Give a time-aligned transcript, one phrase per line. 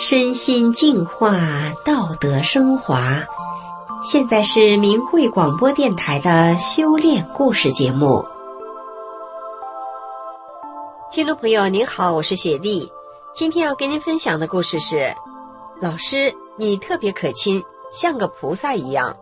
[0.00, 3.26] 身心净化，道德升华。
[4.04, 8.24] 现在是明慧广播电台的修炼故事节目。
[11.10, 12.88] 听众朋友您好，我是雪莉，
[13.34, 15.12] 今天要跟您分享的故事是：
[15.80, 19.16] 老师，你特别可亲，像个菩萨一样。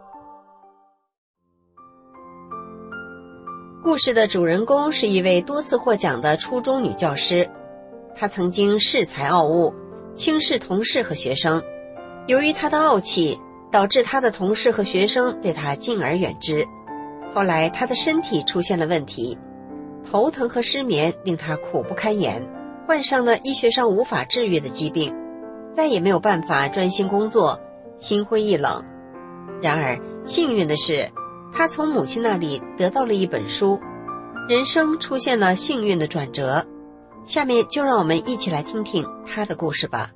[3.82, 7.48] 故事的主人公是一位多次获奖的初中女教师，
[8.14, 9.72] 她曾经恃才傲物。
[10.16, 11.62] 轻视同事和学生，
[12.26, 13.38] 由于他的傲气，
[13.70, 16.66] 导致他的同事和学生对他敬而远之。
[17.34, 19.36] 后来，他的身体出现了问题，
[20.10, 22.42] 头疼和失眠令他苦不堪言，
[22.86, 25.14] 患上了医学上无法治愈的疾病，
[25.74, 27.60] 再也没有办法专心工作，
[27.98, 28.82] 心灰意冷。
[29.60, 31.10] 然而，幸运的是，
[31.52, 33.78] 他从母亲那里得到了一本书，
[34.48, 36.64] 人生出现了幸运的转折。
[37.24, 40.12] 下面就让我们一起来听听他的故事吧。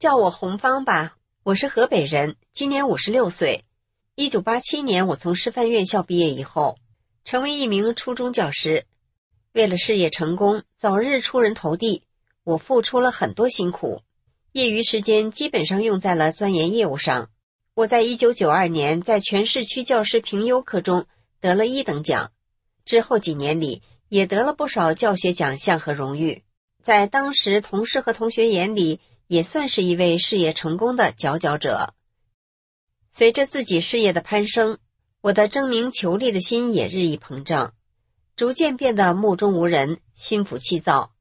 [0.00, 3.66] 叫我红芳吧，我是河北人，今年五十六岁。
[4.14, 6.78] 一九八七年，我从师范院校毕业以后，
[7.26, 8.86] 成为一名初中教师。
[9.52, 12.04] 为了事业成功，早日出人头地，
[12.44, 14.00] 我付出了很多辛苦，
[14.52, 17.28] 业余时间基本上用在了钻研业务上。
[17.74, 21.04] 我在一九九二年在全市区教师评优课中
[21.42, 22.32] 得了一等奖，
[22.86, 23.82] 之后几年里。
[24.08, 26.42] 也得了不少教学奖项和荣誉，
[26.82, 28.98] 在当时同事和同学眼里，
[29.30, 31.94] 也算是一位事业成功的佼佼者。
[33.12, 34.78] 随着自己事业的攀升，
[35.20, 37.72] 我的争名求利的心也日益膨胀，
[38.34, 41.12] 逐渐变得目中无人、心浮气躁。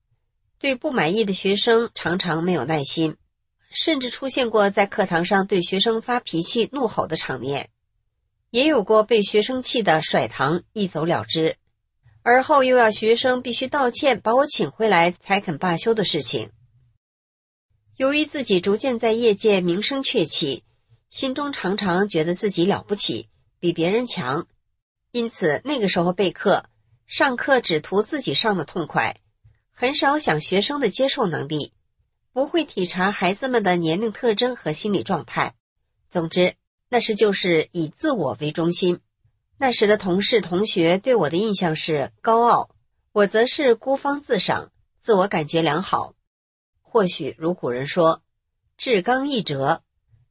[0.57, 3.15] 对不满意的学生，常常没有耐心，
[3.69, 7.69] 甚至出现过在课堂上对学生发脾气、怒吼的场面，
[8.49, 11.57] 也有过被学生气得甩堂一走了之。
[12.23, 16.49] 而后又要学生必须道歉，把我请回来才肯罢休的事情。
[17.99, 20.64] 由于自己逐渐在业界名声鹊起，
[21.10, 23.27] 心中常常觉得自己了不起，
[23.60, 24.48] 比别人强，
[25.11, 26.64] 因此那个时候备课、
[27.08, 29.17] 上课只图自己上的痛快，
[29.73, 31.73] 很少想学生的接受能力，
[32.32, 35.55] 不会体察孩子们的年龄特征和心理状态。
[36.09, 36.55] 总之，
[36.88, 39.02] 那时就是以自我为中心。
[39.58, 42.70] 那时的同事同学对我的印象是高傲，
[43.11, 44.71] 我则是孤芳自赏，
[45.02, 46.14] 自我感觉良好。
[46.92, 48.23] 或许如古人说
[48.76, 49.83] “志刚易折”，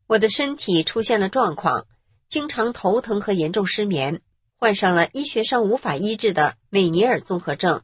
[0.08, 1.86] 我的身体出现了状况，
[2.28, 4.22] 经常头疼和严重失眠，
[4.56, 7.82] 患上了医学上无法医治的美尼尔综合症。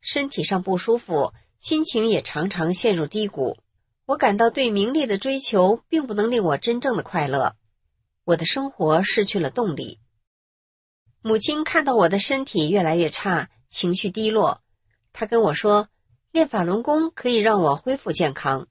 [0.00, 3.58] 身体上不舒服，心情也常常陷入低谷。
[4.06, 7.56] 我感到对名利的追求并不能令我真正的快乐，
[8.24, 9.98] 我的生活失去了动力。
[11.20, 14.62] 母亲看到我的身体越来越差，情绪低落，
[15.12, 15.88] 她跟我说
[16.32, 18.66] ：“练法轮功可以让我恢复健康。”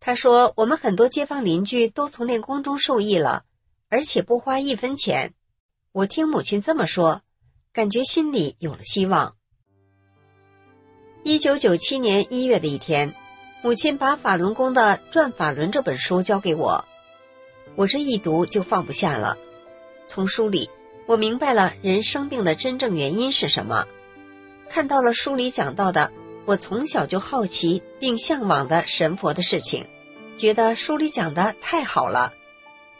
[0.00, 3.44] 他说：“我们很多街坊邻居都从练功中受益了，
[3.88, 5.34] 而且不花一分钱。”
[5.92, 7.20] 我听母亲这么说，
[7.72, 9.36] 感觉心里有了希望。
[11.22, 13.14] 一九九七年一月的一天，
[13.62, 16.84] 母亲把法轮功的《转法轮》这本书交给我，
[17.76, 19.36] 我这一读就放不下了，
[20.08, 20.70] 从书里。
[21.06, 23.86] 我明白了人生病的真正原因是什么，
[24.68, 26.12] 看到了书里讲到的
[26.44, 29.86] 我从小就好奇并向往的神佛的事情，
[30.38, 32.32] 觉得书里讲的太好了，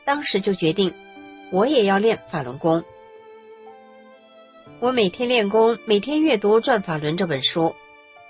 [0.04, 0.94] 当时就决定
[1.50, 2.84] 我也要练法轮功。
[4.78, 7.74] 我每天练功，每天阅读《转法轮》这本书，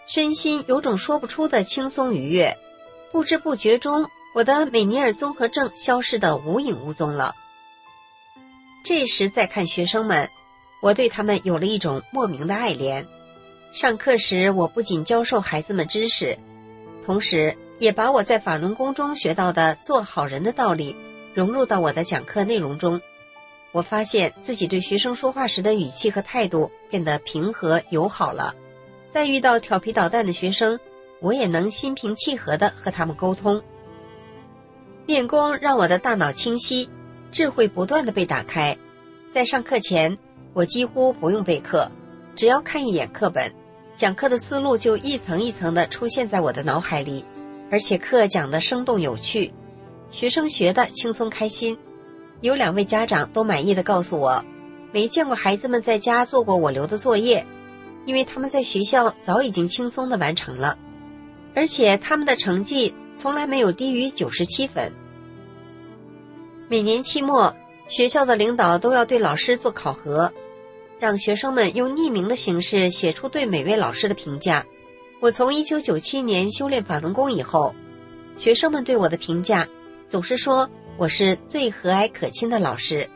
[0.06, 2.56] 身心有种说不出的轻松愉悦，
[3.10, 7.34] 不知不觉中，我的美尼尔综合症消失的无影无踪了。
[8.84, 10.28] 这时再看学生们，
[10.82, 13.06] 我对他们有了一种莫名的爱怜。
[13.72, 16.36] 上课时，我不仅教授孩子们知识，
[17.06, 20.94] 同时也把我在法轮功中学到的做好人的道理
[21.32, 23.00] 融入到我的讲课内容中。
[23.72, 28.54] 我发现自己对学生说话时的语气和态度变得平和友好了。
[29.10, 30.78] 在遇到调皮捣蛋的学生，
[31.20, 33.62] 我也能心平气和地和他们沟通。
[35.06, 36.90] 练功让我的大脑清晰。
[37.30, 38.76] 智慧不断的被打开，
[39.32, 40.18] 在上课前，
[40.52, 41.90] 我几乎不用备课，
[42.36, 43.50] 只要看一眼课本，
[43.94, 47.24] 讲课的思路就一层一层的出现在我的脑海里，
[47.70, 49.52] 而且课讲的生动有趣，
[50.10, 51.76] 学生学的轻松开心。
[52.40, 54.44] 有两位家长都满意的告诉我，
[54.90, 57.46] 没见过孩子们在家做过我留的作业，
[58.04, 60.76] 因为他们在学校早已经轻松的完成了，
[61.54, 64.90] 而且他们的成绩从来没有低于九十七分。
[66.68, 67.54] 每年期末，
[67.86, 70.32] 学校的领导都要对老师做考核，
[71.02, 74.64] 让学生们用匿名的形式写出对每位老师的评价。
[75.20, 77.74] 我从一九九七年修炼法轮功以后，
[78.36, 79.66] 学生们对我的评价
[80.08, 83.10] 总是说我是最和蔼可亲的老师，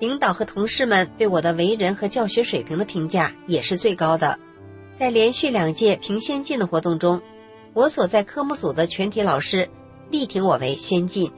[0.00, 4.36] 领导和同事们对我的为人和教学水平的评价也是最高的。
[4.98, 7.22] 在连续两届评先进的活动中，
[7.72, 9.70] 我所在科目组的全体老师
[10.10, 11.30] 力挺我为先进，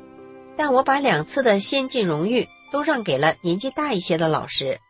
[0.56, 4.80] 但我把两次的先进荣誉都让给了年纪大一些的老师。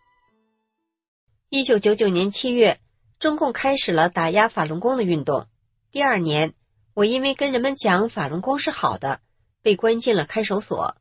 [1.55, 2.81] 一九九九年七月。
[3.21, 5.47] 中共开始了打压法轮功的运动。
[5.93, 6.53] 第二年，
[6.95, 9.21] 我因为跟人们讲法轮功是好的，
[9.63, 10.97] 被关进了看守所。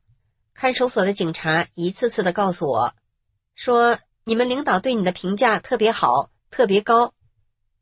[0.54, 2.94] 看守所的警察一次次的告诉我，
[3.56, 7.12] 说你们领导对你的评价特别好，特别高。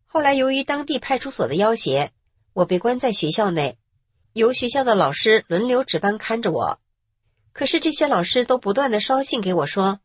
[0.06, 2.10] 后来由于当地派出所的要挟，
[2.54, 3.76] 我被关在学校内，
[4.32, 6.80] 由学校的老师轮流值班看着我。
[7.52, 10.00] 可是这些老师都不断的捎信给我说，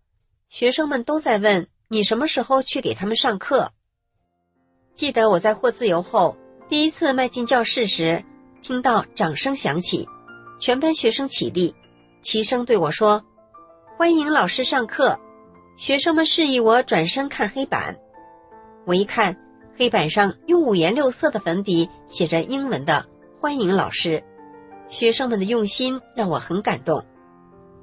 [0.49, 3.71] 学生们都在问你什么时候去给他们上课。
[4.93, 6.35] 记得我在获自由后，
[6.67, 8.25] 第一次迈进教室时，
[8.61, 10.07] 听到掌声响起，
[10.59, 11.73] 全班学生起立，
[12.21, 13.23] 齐声对我说
[13.95, 15.17] ：“欢迎老师上课。”
[15.77, 17.97] 学生们示意我转身看黑板，
[18.85, 19.37] 我一看，
[19.77, 23.07] 黑板上用五颜六色的粉笔写着英文的
[23.39, 24.23] “欢迎老师”，
[24.89, 27.05] 学生们的用心让我很感动。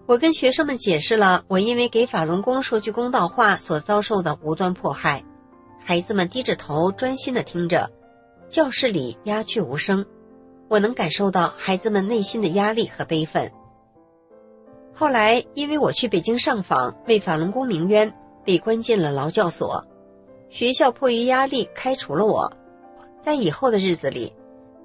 [0.06, 5.24] 我跟学生们解释了我因为给法轮功说句公道话所遭受的无端迫害。
[5.82, 7.90] 孩子们低着头，专心的听着，
[8.50, 10.04] 教室里鸦雀无声。
[10.68, 13.50] 我能感受到孩子们内心的压力和悲愤。
[14.92, 18.12] 后来，因为我去北京上访，为法轮功鸣冤，
[18.44, 19.82] 被关进了劳教所。
[20.50, 22.52] 学校迫于压力开除了我。
[23.22, 24.32] 在以后的日子里，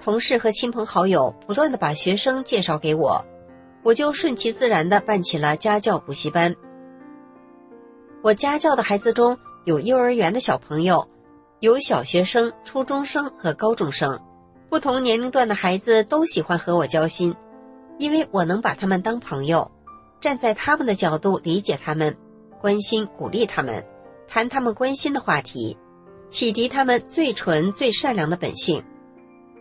[0.01, 3.23] 同事和亲朋好友不断的把学生介绍给我，
[3.83, 6.55] 我就顺其自然的办起了家教补习班。
[8.21, 9.37] 我家教的孩子中。
[9.65, 11.07] 有幼儿园的小朋友，
[11.59, 14.19] 有小学生、初中生和高中生，
[14.67, 17.35] 不同年龄段的孩子都喜欢和我交心，
[17.99, 19.69] 因为我能把他们当朋友，
[20.21, 22.17] 站在他们的角度理解他们，
[22.59, 23.85] 关心鼓励他们，
[24.27, 25.77] 谈他们关心的话题，
[26.31, 28.81] 启迪他们最纯最善良的本性。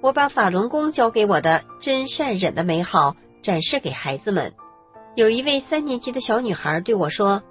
[0.00, 3.14] 我把法轮功教给我的真善忍的美好
[3.48, 4.52] 展示给孩子们。
[5.16, 7.42] 有一位三年级的小女孩对我说：“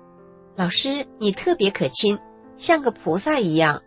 [0.55, 2.19] 老师，你特别可亲。”
[2.55, 3.81] 像个菩萨一样。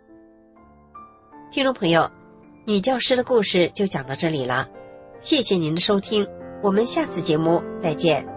[1.51, 2.11] 听众朋友，
[2.65, 4.67] 女教师的故事就讲到这里了，
[5.21, 6.27] 谢谢您的收听，
[6.61, 8.30] 我们下次节目再见。